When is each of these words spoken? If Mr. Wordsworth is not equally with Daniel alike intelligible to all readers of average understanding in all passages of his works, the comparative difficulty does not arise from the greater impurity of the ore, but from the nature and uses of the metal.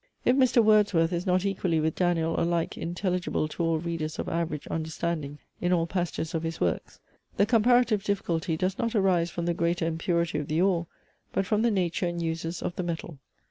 If 0.25 0.35
Mr. 0.35 0.63
Wordsworth 0.63 1.13
is 1.13 1.27
not 1.27 1.45
equally 1.45 1.79
with 1.79 1.93
Daniel 1.93 2.39
alike 2.39 2.75
intelligible 2.75 3.47
to 3.49 3.61
all 3.61 3.77
readers 3.77 4.17
of 4.17 4.27
average 4.27 4.65
understanding 4.65 5.37
in 5.61 5.71
all 5.71 5.85
passages 5.85 6.33
of 6.33 6.41
his 6.41 6.59
works, 6.59 6.99
the 7.37 7.45
comparative 7.45 8.03
difficulty 8.03 8.57
does 8.57 8.79
not 8.79 8.95
arise 8.95 9.29
from 9.29 9.45
the 9.45 9.53
greater 9.53 9.85
impurity 9.85 10.39
of 10.39 10.47
the 10.47 10.59
ore, 10.59 10.87
but 11.31 11.45
from 11.45 11.61
the 11.61 11.69
nature 11.69 12.07
and 12.07 12.19
uses 12.19 12.63
of 12.63 12.75
the 12.77 12.81
metal. 12.83 13.19